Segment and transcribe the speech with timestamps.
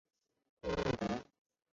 [0.63, 1.21] 叶梦得。